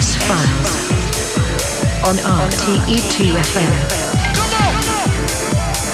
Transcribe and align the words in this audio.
S 0.00 0.16
Files 0.16 0.72
on 2.08 2.16
RTE2FM 2.16 3.72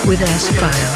with 0.06 0.22
S 0.22 0.46
File. 0.60 0.92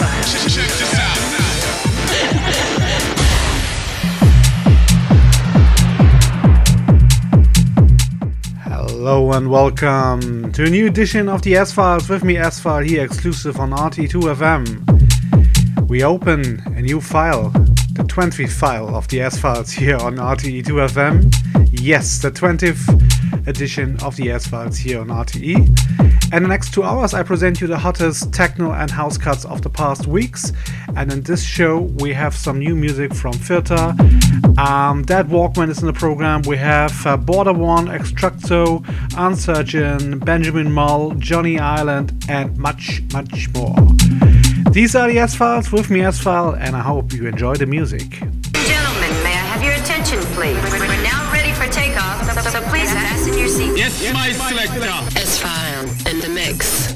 Hello 8.62 9.32
and 9.32 9.50
welcome 9.50 10.52
to 10.52 10.66
a 10.66 10.70
new 10.70 10.86
edition 10.86 11.28
of 11.28 11.42
the 11.42 11.56
S 11.56 11.72
Files 11.72 12.08
with 12.08 12.22
me, 12.22 12.36
S 12.36 12.60
File, 12.60 12.84
here 12.84 13.04
exclusive 13.04 13.58
on 13.58 13.72
RT2FM. 13.72 15.88
We 15.88 16.04
open 16.04 16.62
a 16.76 16.80
new 16.80 17.00
file, 17.00 17.50
the 17.92 18.04
20th 18.04 18.52
file 18.52 18.94
of 18.94 19.08
the 19.08 19.22
S 19.22 19.36
Files 19.36 19.72
here 19.72 19.96
on 19.96 20.14
RTE2FM. 20.14 21.49
Yes, 21.80 22.18
the 22.18 22.30
20th 22.30 23.48
edition 23.48 23.96
of 24.02 24.14
the 24.16 24.30
S 24.30 24.46
Files 24.46 24.76
here 24.76 25.00
on 25.00 25.08
RTE. 25.08 25.56
And 26.30 26.44
the 26.44 26.48
next 26.48 26.74
two 26.74 26.82
hours, 26.82 27.14
I 27.14 27.22
present 27.22 27.58
you 27.62 27.66
the 27.66 27.78
hottest 27.78 28.34
techno 28.34 28.72
and 28.72 28.90
house 28.90 29.16
cuts 29.16 29.46
of 29.46 29.62
the 29.62 29.70
past 29.70 30.06
weeks. 30.06 30.52
And 30.94 31.10
in 31.10 31.22
this 31.22 31.42
show, 31.42 31.80
we 31.80 32.12
have 32.12 32.36
some 32.36 32.58
new 32.58 32.76
music 32.76 33.14
from 33.14 33.32
Pfirter. 33.32 33.98
Um, 34.58 35.06
Deadwalkman 35.06 35.70
is 35.70 35.80
in 35.80 35.86
the 35.86 35.94
program. 35.94 36.42
We 36.42 36.58
have 36.58 37.06
uh, 37.06 37.16
Border 37.16 37.54
One, 37.54 37.86
Extracto, 37.86 38.84
Unsurgeon, 39.14 40.22
Benjamin 40.22 40.70
Mull, 40.70 41.14
Johnny 41.14 41.58
Island, 41.58 42.12
and 42.28 42.58
much, 42.58 43.02
much 43.14 43.48
more. 43.54 43.74
These 44.70 44.94
are 44.94 45.08
the 45.08 45.18
S 45.18 45.34
Files 45.34 45.72
with 45.72 45.88
me, 45.88 46.02
S 46.02 46.20
File, 46.20 46.50
and 46.50 46.76
I 46.76 46.80
hope 46.80 47.14
you 47.14 47.26
enjoy 47.26 47.54
the 47.54 47.66
music. 47.66 48.10
Gentlemen, 48.10 49.10
may 49.24 49.32
I 49.32 49.46
have 49.48 49.62
your 49.62 49.72
attention, 49.72 50.20
please? 50.34 50.59
Yes, 53.98 54.38
my 54.38 54.48
selector. 54.50 55.18
S-File 55.18 55.84
in 56.10 56.20
the 56.20 56.28
mix. 56.28 56.89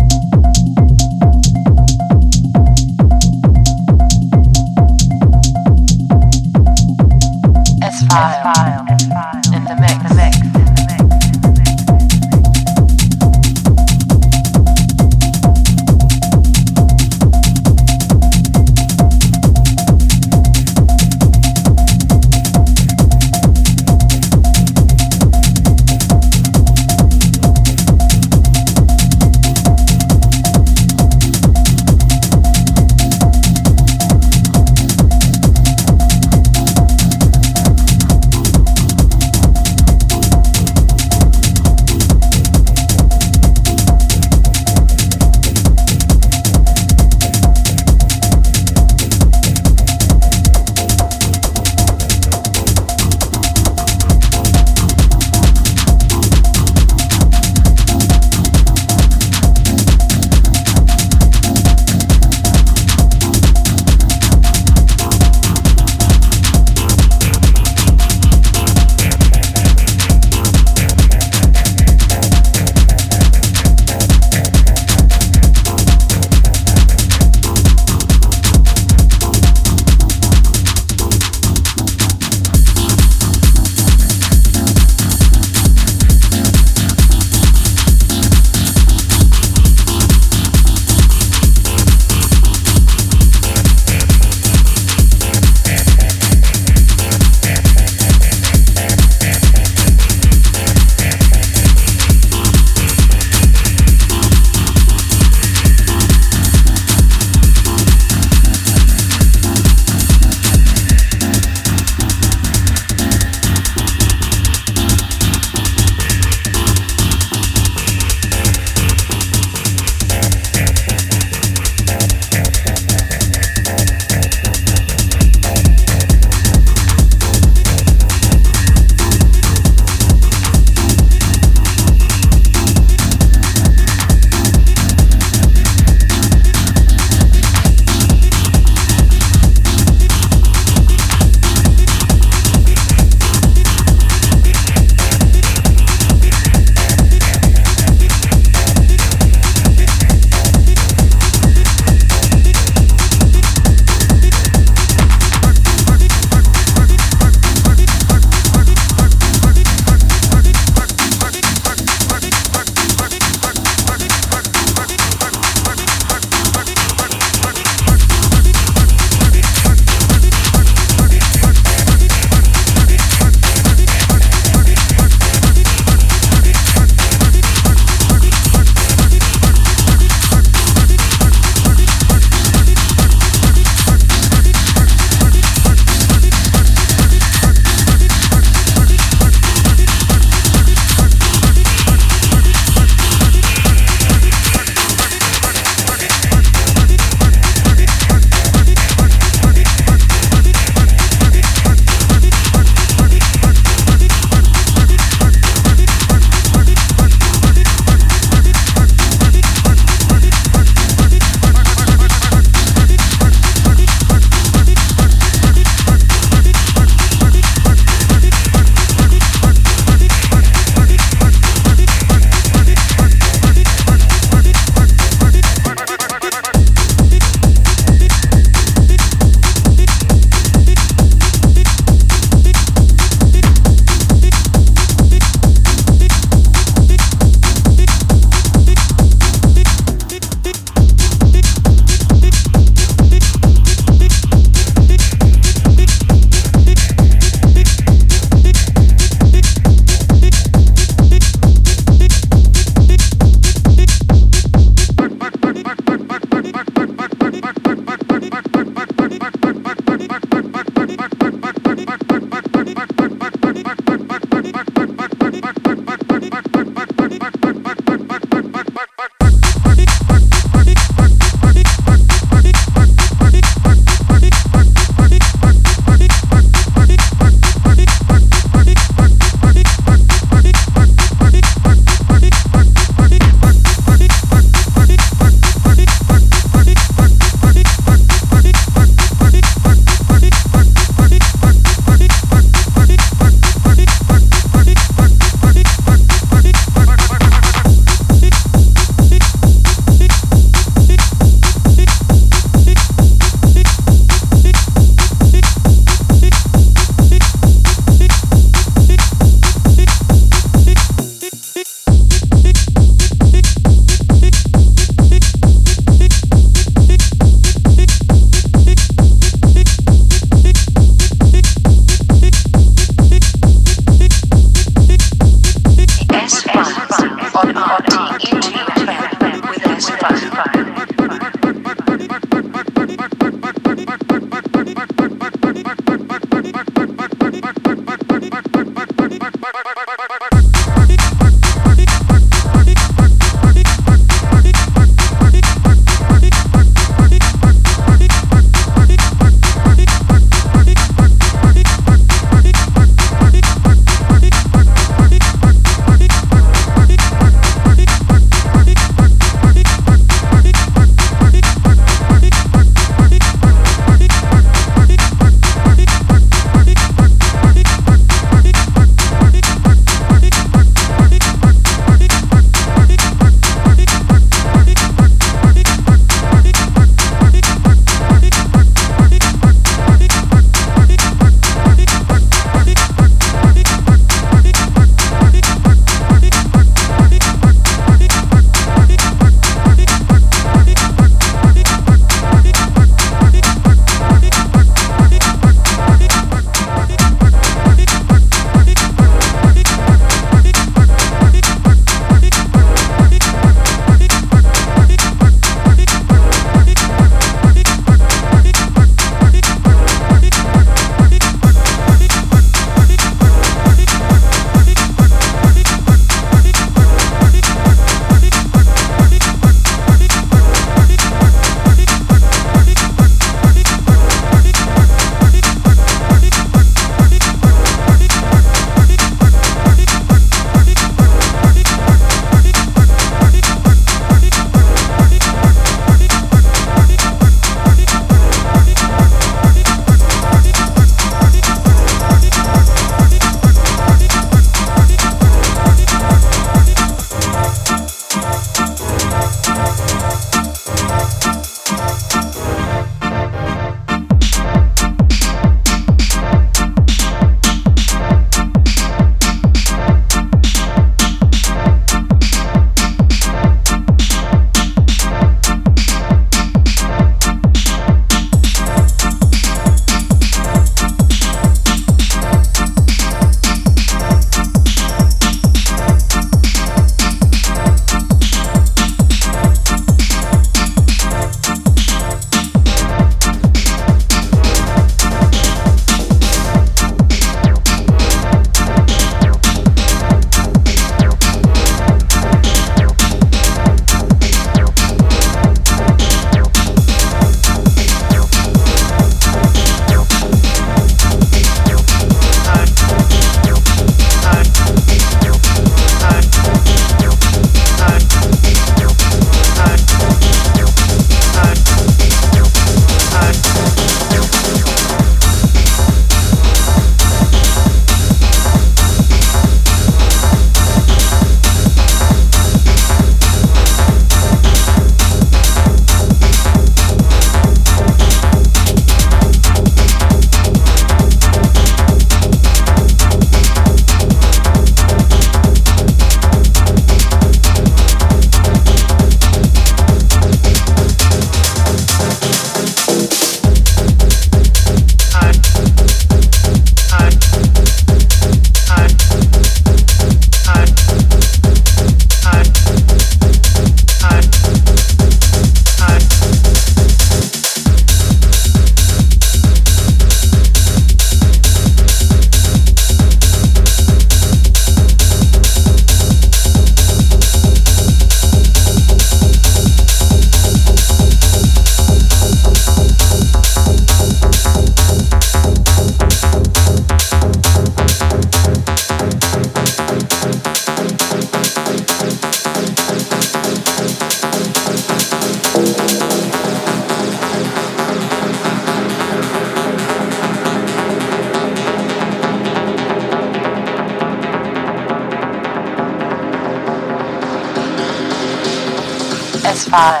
five. 599.71 600.00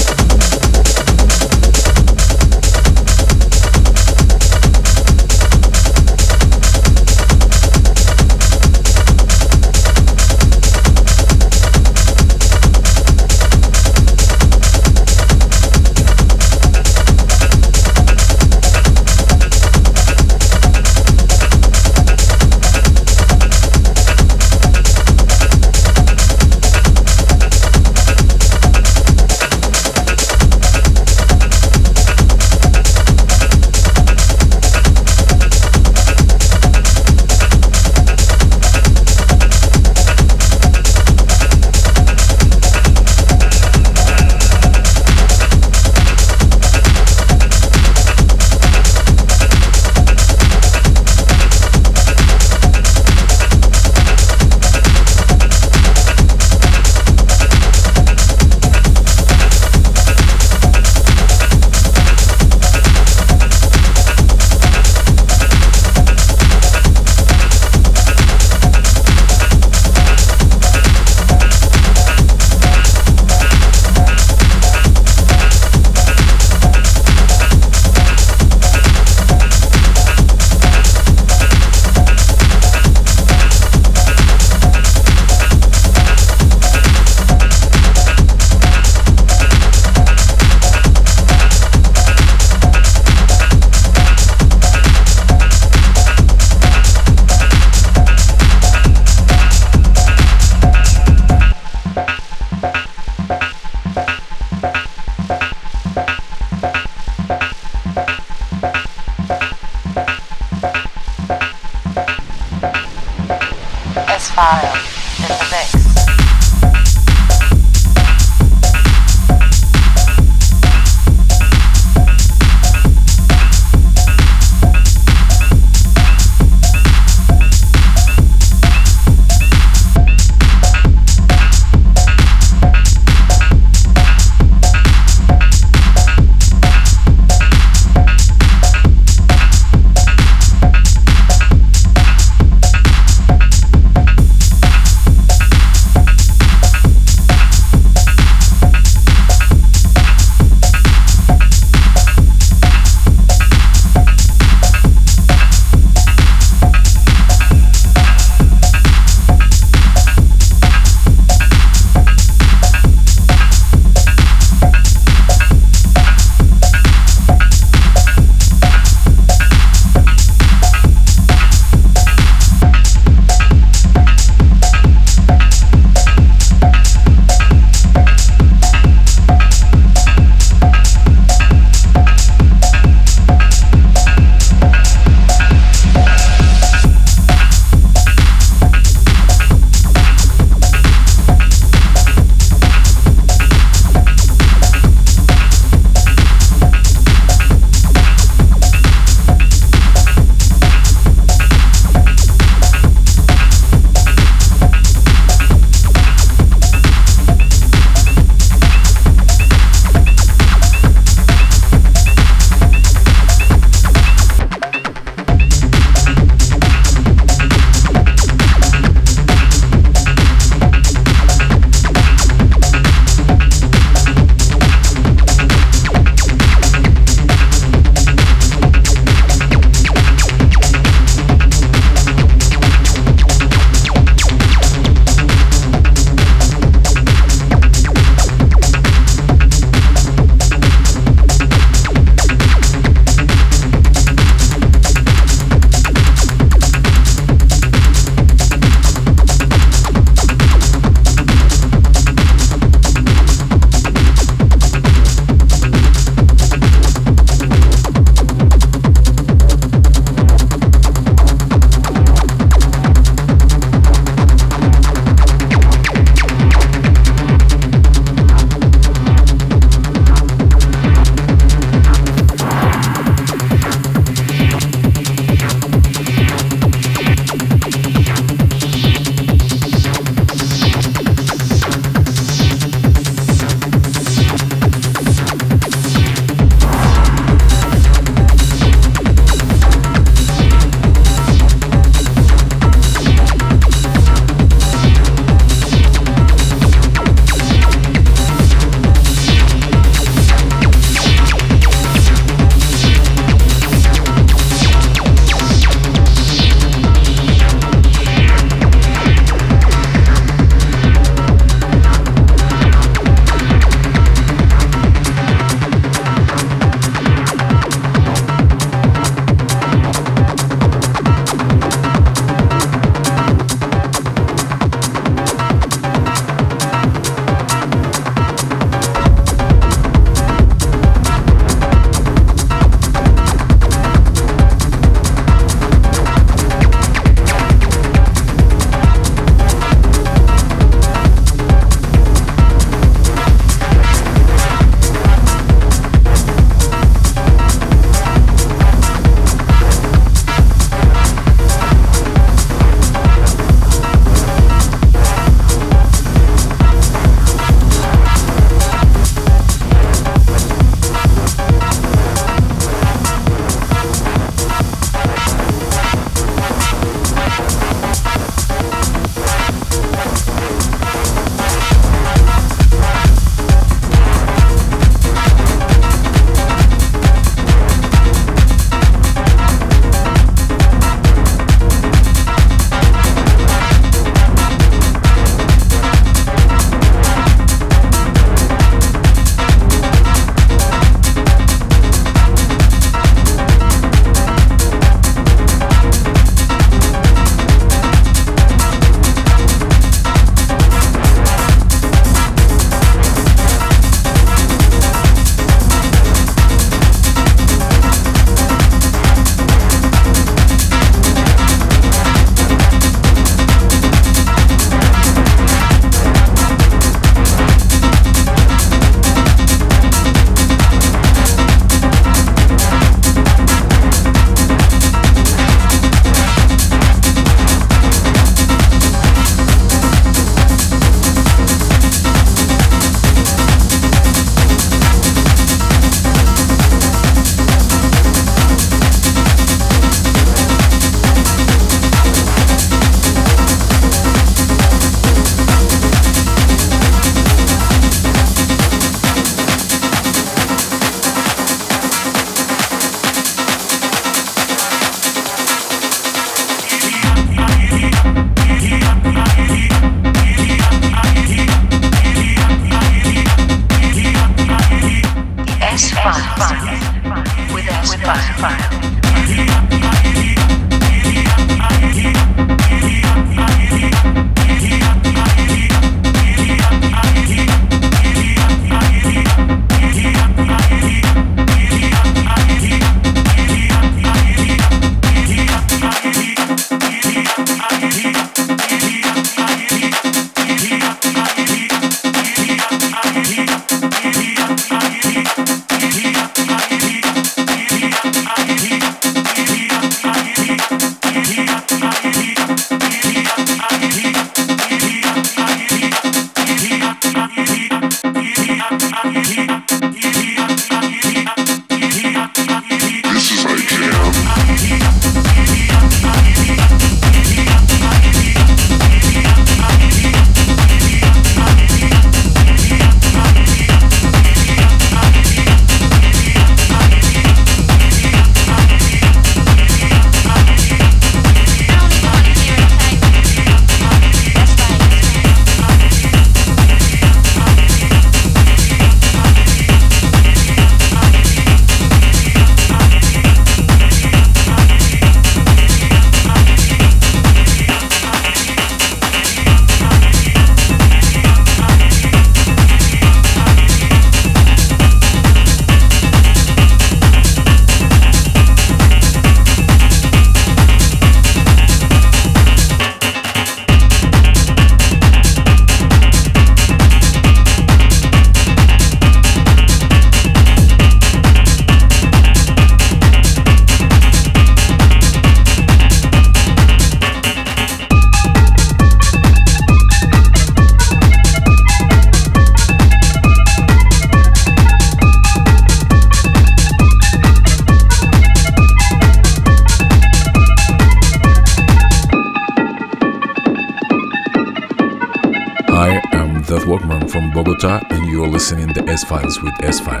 S 599.01 599.09
Files 599.09 599.41
with 599.41 599.63
S 599.63 599.79
File. 599.79 600.00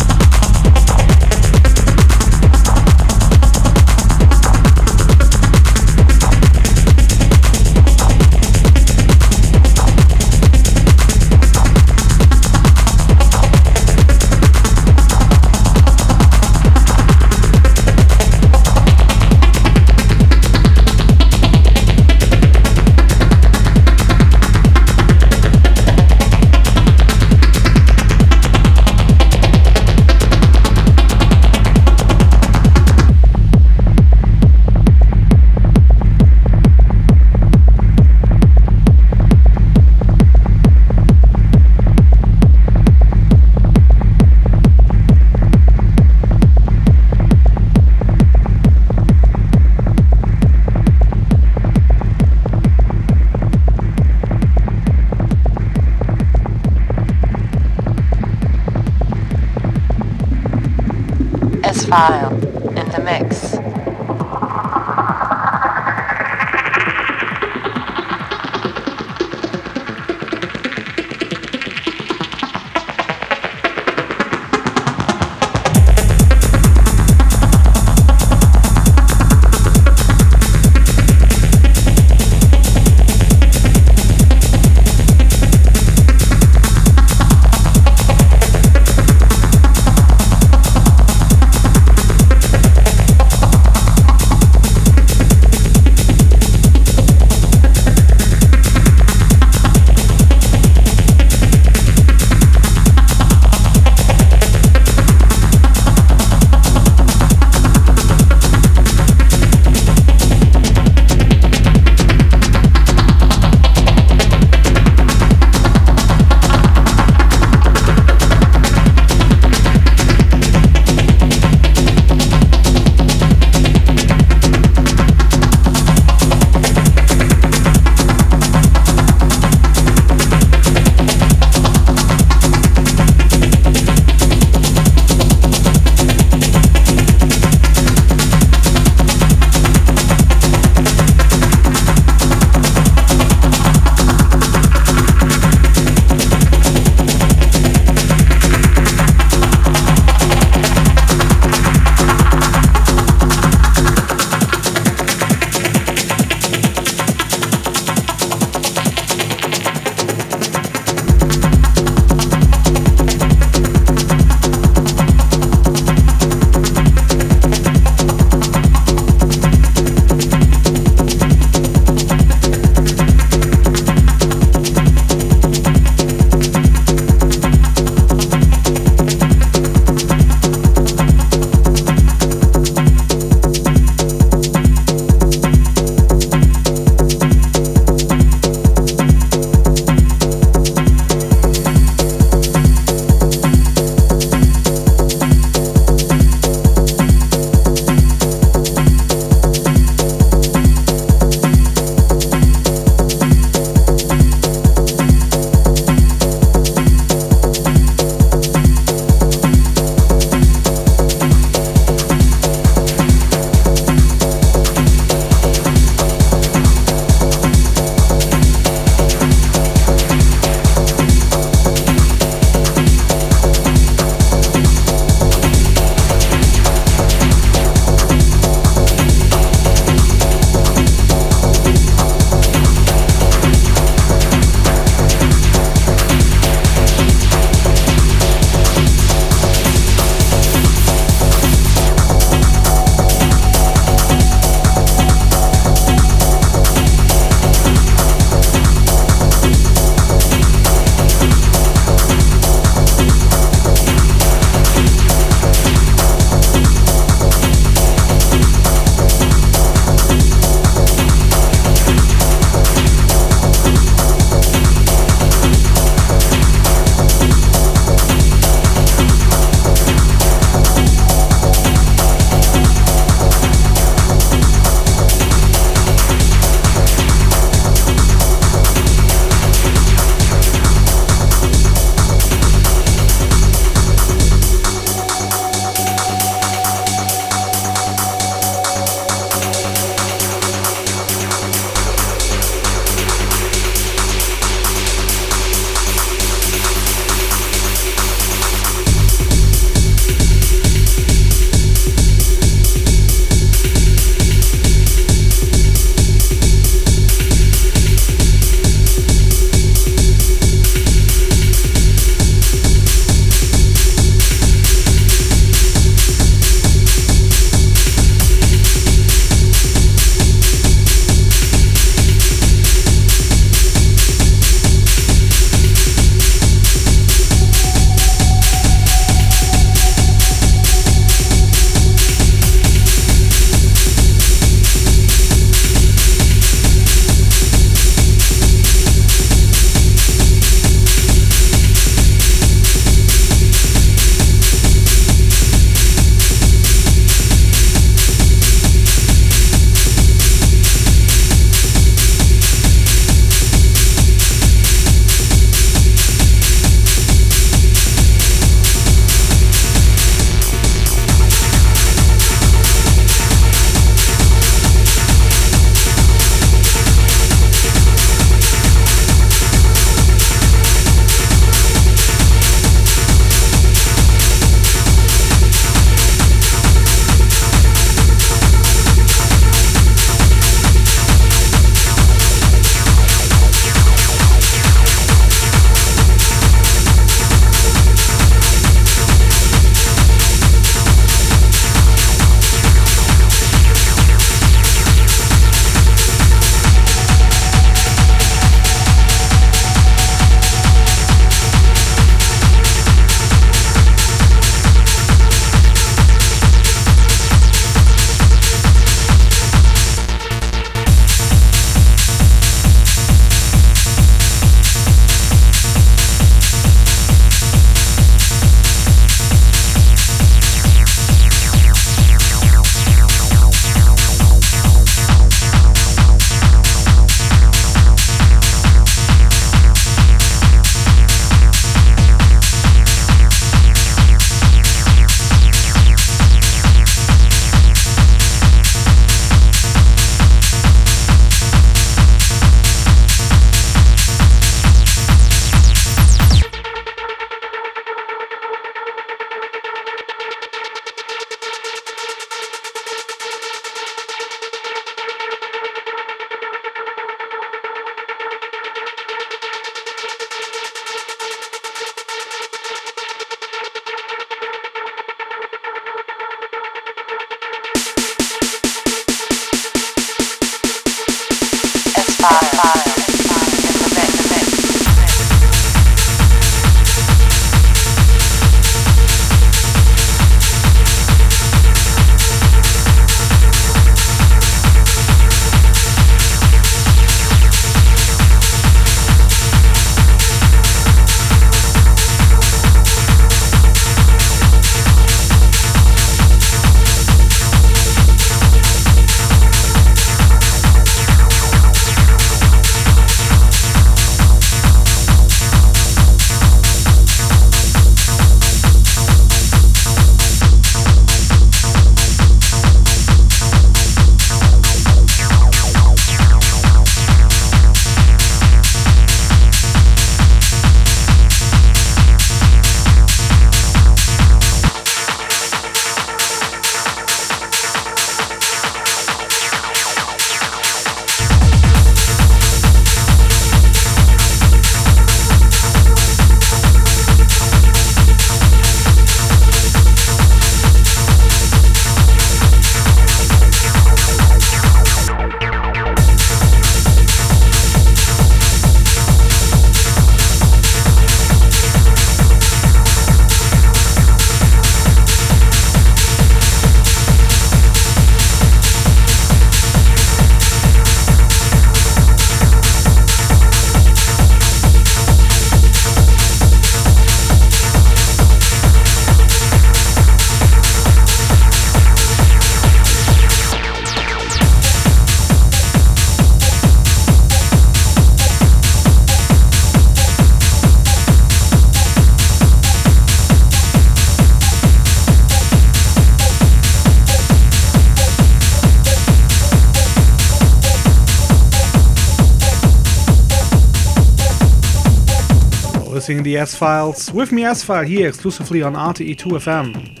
The 596.06 596.36
S 596.36 596.54
Files 596.54 597.12
with 597.12 597.32
me, 597.32 597.44
S 597.44 597.64
File, 597.64 597.82
here 597.82 598.08
exclusively 598.08 598.62
on 598.62 598.74
RTE2FM. 598.74 600.00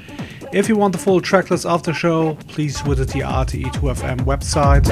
If 0.52 0.68
you 0.68 0.76
want 0.76 0.92
the 0.92 0.98
full 0.98 1.20
tracklist 1.20 1.66
of 1.66 1.82
the 1.82 1.92
show, 1.92 2.36
please 2.46 2.80
visit 2.82 3.08
the 3.08 3.20
RTE2FM 3.20 4.20
website. 4.20 4.86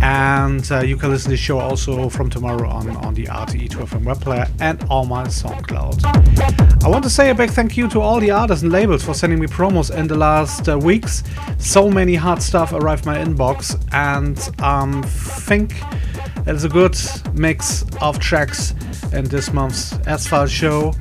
And 0.00 0.70
uh, 0.70 0.82
you 0.82 0.96
can 0.96 1.10
listen 1.10 1.30
to 1.30 1.30
the 1.30 1.36
show 1.36 1.58
also 1.58 2.08
from 2.08 2.30
tomorrow 2.30 2.68
on, 2.68 2.96
on 2.98 3.14
the 3.14 3.24
RTE2FM 3.24 4.04
web 4.04 4.20
player 4.20 4.46
and 4.60 4.80
on 4.88 5.08
my 5.08 5.24
SoundCloud. 5.24 6.84
I 6.84 6.88
want 6.88 7.02
to 7.02 7.10
say 7.10 7.30
a 7.30 7.34
big 7.34 7.50
thank 7.50 7.76
you 7.76 7.88
to 7.88 8.00
all 8.00 8.20
the 8.20 8.30
artists 8.30 8.62
and 8.62 8.70
labels 8.70 9.02
for 9.02 9.14
sending 9.14 9.40
me 9.40 9.48
promos 9.48 9.92
in 9.92 10.06
the 10.06 10.16
last 10.16 10.68
uh, 10.68 10.78
weeks. 10.78 11.24
So 11.58 11.90
many 11.90 12.14
hard 12.14 12.40
stuff 12.40 12.72
arrived 12.72 13.04
my 13.04 13.18
inbox, 13.18 13.76
and 13.92 14.38
um, 14.62 15.02
think 15.02 15.74
it's 16.46 16.62
a 16.62 16.68
good 16.68 16.96
mix 17.34 17.84
of 18.00 18.20
tracks 18.20 18.72
in 19.16 19.24
this 19.24 19.52
month's 19.52 19.94
Asphalt 20.06 20.50
show. 20.50 20.94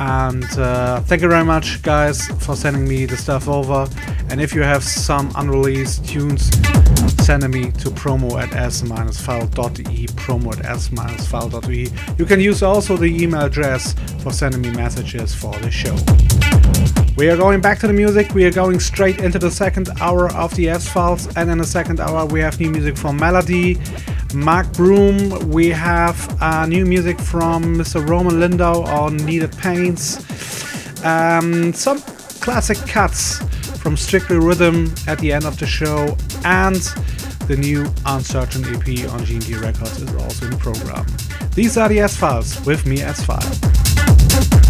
And 0.00 0.44
uh, 0.58 1.00
thank 1.02 1.22
you 1.22 1.28
very 1.28 1.44
much, 1.44 1.80
guys, 1.82 2.26
for 2.44 2.56
sending 2.56 2.86
me 2.86 3.06
the 3.06 3.16
stuff 3.16 3.48
over. 3.48 3.88
And 4.28 4.40
if 4.40 4.52
you 4.54 4.62
have 4.62 4.82
some 4.82 5.30
unreleased 5.36 6.04
tunes, 6.06 6.50
send 7.24 7.48
me 7.48 7.70
to 7.70 7.90
promo 7.90 8.42
at 8.42 8.52
s-file.de, 8.54 10.06
promo 10.08 10.58
at 10.58 10.64
s-file.de. 10.64 11.90
You 12.18 12.24
can 12.24 12.40
use 12.40 12.62
also 12.62 12.96
the 12.96 13.06
email 13.06 13.42
address 13.42 13.94
for 14.20 14.32
sending 14.32 14.62
me 14.62 14.70
messages 14.70 15.34
for 15.34 15.56
the 15.60 15.70
show. 15.70 15.96
We 17.16 17.28
are 17.28 17.36
going 17.36 17.60
back 17.60 17.78
to 17.78 17.86
the 17.86 17.92
music. 17.92 18.34
We 18.34 18.44
are 18.44 18.50
going 18.50 18.80
straight 18.80 19.20
into 19.20 19.38
the 19.38 19.50
second 19.50 19.88
hour 20.00 20.32
of 20.34 20.52
the 20.56 20.68
S 20.68 20.88
Files, 20.88 21.28
and 21.36 21.48
in 21.48 21.58
the 21.58 21.64
second 21.64 22.00
hour 22.00 22.26
we 22.26 22.40
have 22.40 22.58
new 22.58 22.70
music 22.70 22.96
from 22.96 23.16
Melody, 23.16 23.78
Mark 24.34 24.72
Broom. 24.72 25.48
We 25.48 25.68
have 25.68 26.42
uh, 26.42 26.66
new 26.66 26.84
music 26.84 27.20
from 27.20 27.76
Mr. 27.76 28.04
Roman 28.08 28.40
Lindau 28.40 28.82
on 28.82 29.16
Needed 29.18 29.56
Paints. 29.58 31.04
Um, 31.04 31.72
some 31.72 32.00
classic 32.40 32.78
cuts 32.78 33.38
from 33.78 33.96
Strictly 33.96 34.38
Rhythm 34.38 34.92
at 35.06 35.20
the 35.20 35.32
end 35.32 35.44
of 35.44 35.56
the 35.56 35.66
show, 35.66 36.16
and 36.44 36.82
the 37.46 37.56
new 37.56 37.86
Uncertain 38.06 38.64
EP 38.64 39.08
on 39.12 39.20
GND 39.20 39.60
Records 39.60 40.02
is 40.02 40.12
also 40.16 40.46
in 40.46 40.50
the 40.50 40.56
program. 40.56 41.06
These 41.54 41.76
are 41.76 41.88
the 41.88 42.00
S 42.00 42.16
Files 42.16 42.60
with 42.66 42.86
me, 42.86 43.02
S 43.02 43.24
File. 43.24 44.63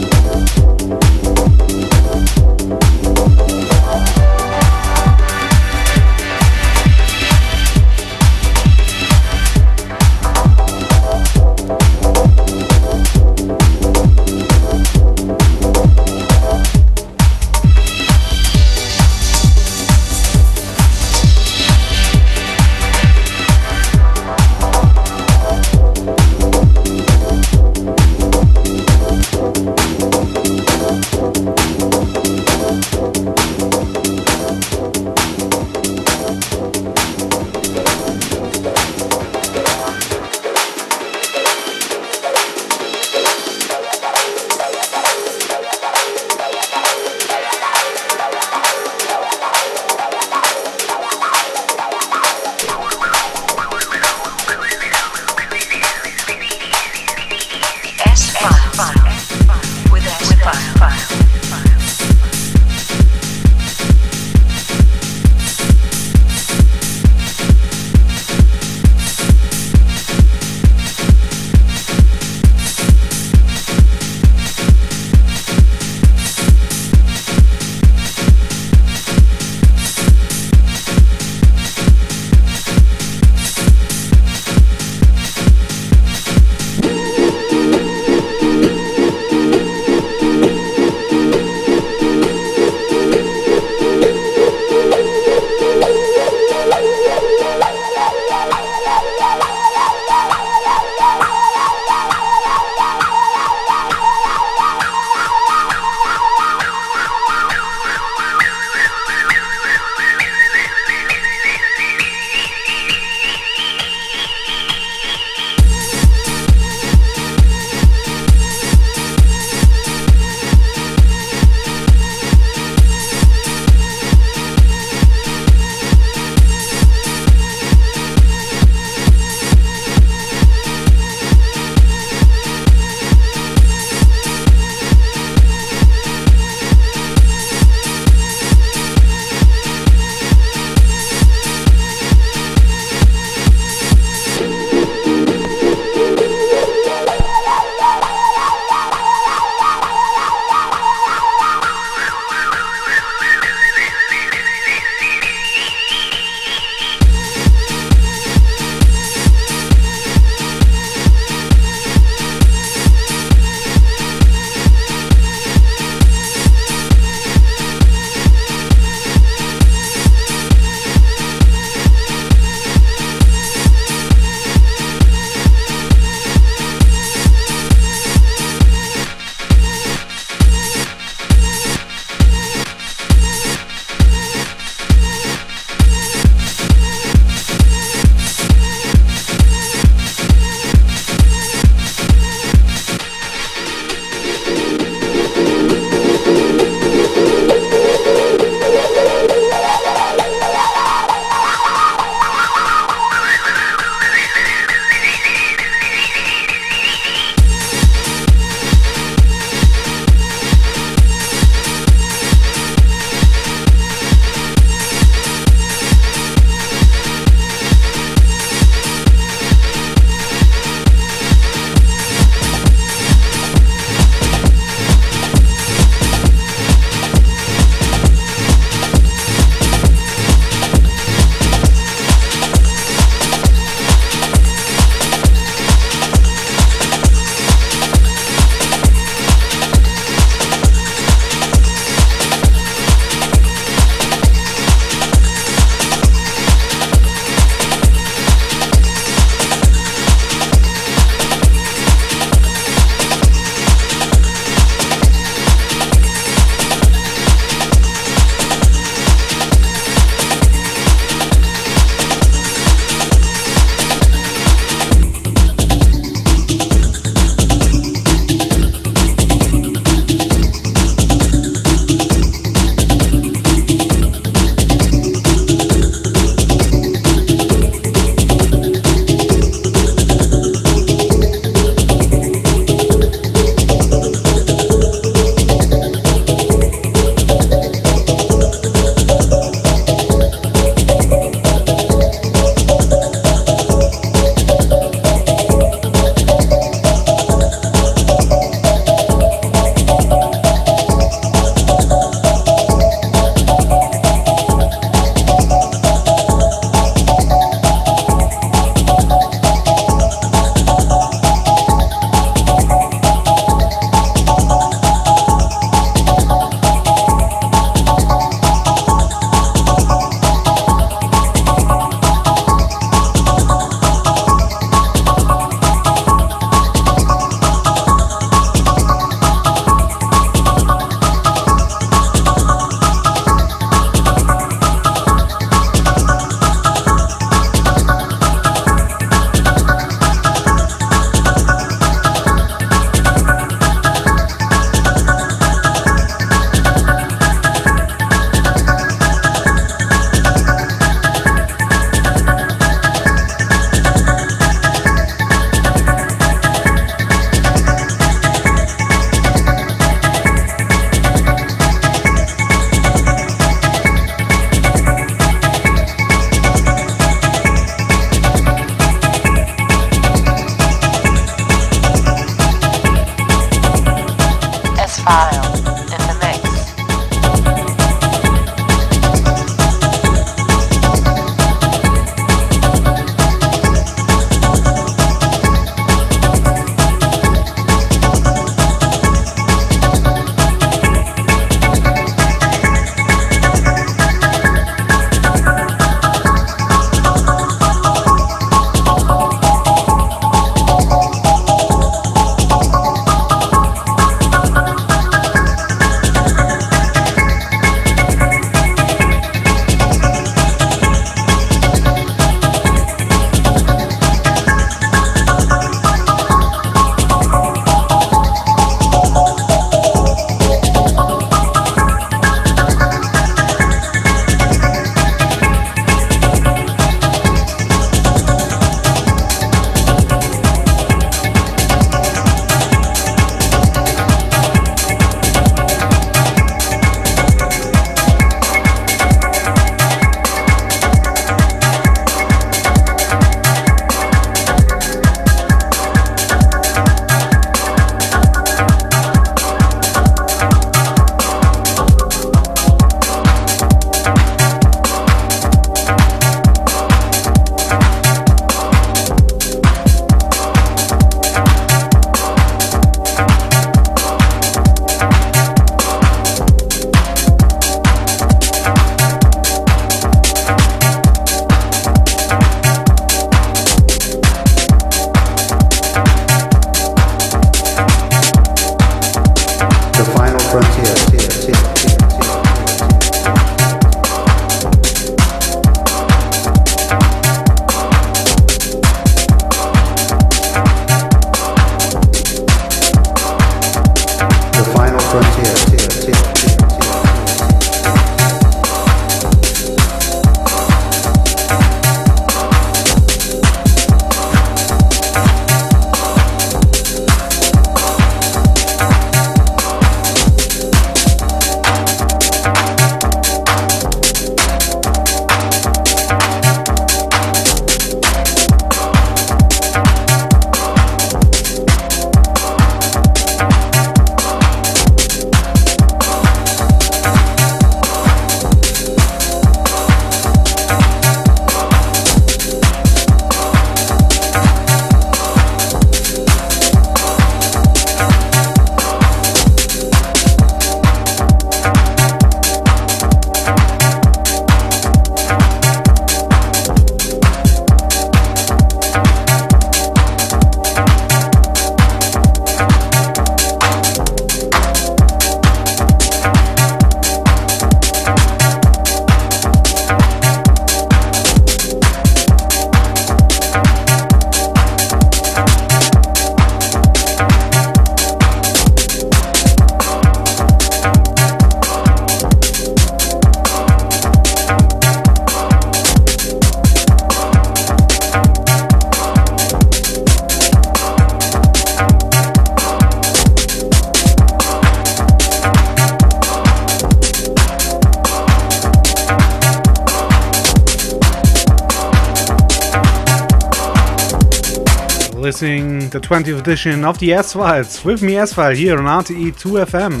20th 596.08 596.38
edition 596.38 596.86
of 596.86 596.98
the 597.00 597.12
S-Files 597.12 597.84
with 597.84 598.00
me 598.00 598.16
S-File 598.16 598.54
here 598.54 598.78
on 598.78 599.04
RTE 599.04 599.30
2FM. 599.38 600.00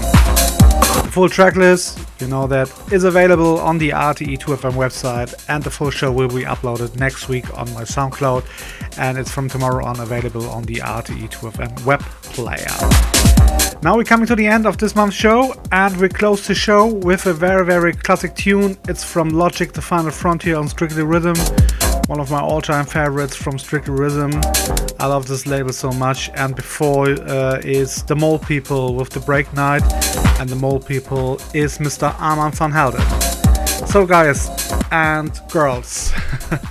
The 1.04 1.10
full 1.12 1.28
track 1.28 1.54
list, 1.54 1.98
you 2.18 2.28
know 2.28 2.46
that, 2.46 2.72
is 2.90 3.04
available 3.04 3.60
on 3.60 3.76
the 3.76 3.90
RTE 3.90 4.38
2FM 4.38 4.72
website 4.72 5.34
and 5.50 5.62
the 5.62 5.70
full 5.70 5.90
show 5.90 6.10
will 6.10 6.28
be 6.28 6.44
uploaded 6.44 6.98
next 6.98 7.28
week 7.28 7.44
on 7.58 7.70
my 7.74 7.82
SoundCloud 7.82 8.42
and 8.98 9.18
it's 9.18 9.30
from 9.30 9.50
tomorrow 9.50 9.84
on 9.84 10.00
available 10.00 10.48
on 10.48 10.62
the 10.62 10.76
RTE 10.76 11.28
2FM 11.30 11.84
web 11.84 12.00
player. 12.22 12.64
Now 13.82 13.94
we're 13.94 14.04
coming 14.04 14.26
to 14.28 14.34
the 14.34 14.46
end 14.46 14.66
of 14.66 14.78
this 14.78 14.96
month's 14.96 15.14
show, 15.14 15.54
and 15.72 15.94
we 15.98 16.08
close 16.08 16.46
the 16.46 16.54
show 16.54 16.86
with 16.86 17.26
a 17.26 17.34
very, 17.34 17.66
very 17.66 17.92
classic 17.92 18.34
tune. 18.34 18.78
It's 18.88 19.04
from 19.04 19.28
Logic, 19.28 19.74
The 19.74 19.82
Final 19.82 20.10
Frontier 20.10 20.56
on 20.56 20.68
Strictly 20.68 21.02
Rhythm, 21.02 21.36
one 22.06 22.18
of 22.18 22.30
my 22.30 22.40
all-time 22.40 22.86
favorites 22.86 23.36
from 23.36 23.58
Strictly 23.58 23.92
Rhythm. 23.92 24.30
I 25.00 25.06
love 25.06 25.28
this 25.28 25.46
label 25.46 25.72
so 25.72 25.90
much. 25.92 26.30
And 26.34 26.56
before 26.56 27.10
uh, 27.10 27.60
is 27.64 28.02
The 28.04 28.16
Mole 28.16 28.38
People 28.38 28.94
with 28.94 29.10
The 29.10 29.20
Break 29.20 29.52
Night, 29.54 29.82
and 30.40 30.48
The 30.48 30.56
Mole 30.56 30.80
People 30.80 31.40
is 31.54 31.78
Mr. 31.78 32.14
Armand 32.20 32.54
Van 32.56 32.72
Helden. 32.72 33.00
So, 33.86 34.06
guys 34.06 34.50
and 34.90 35.40
girls, 35.50 36.12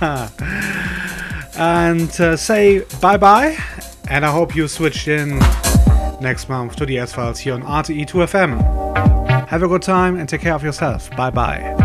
and 1.56 2.20
uh, 2.20 2.36
say 2.36 2.80
bye-bye, 3.00 3.56
and 4.10 4.24
I 4.24 4.30
hope 4.30 4.54
you 4.54 4.68
switched 4.68 5.08
in 5.08 5.38
next 6.20 6.48
month 6.48 6.76
to 6.76 6.86
the 6.86 6.98
S 6.98 7.12
Files 7.12 7.38
here 7.38 7.54
on 7.54 7.62
RTE2FM. 7.62 9.48
Have 9.48 9.62
a 9.62 9.68
good 9.68 9.82
time 9.82 10.18
and 10.18 10.28
take 10.28 10.42
care 10.42 10.54
of 10.54 10.62
yourself. 10.62 11.10
Bye 11.16 11.30
bye. 11.30 11.77